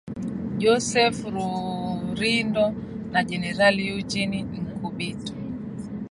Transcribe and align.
Joseph 0.61 1.19
Rurindo 1.33 2.65
na 3.11 3.19
Jenerali 3.27 3.83
Eugene 3.93 4.39
Nkubito 4.77 5.33